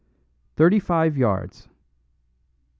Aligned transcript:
"Thirty 0.55 0.79
five 0.79 1.15
yards."... 1.15 1.67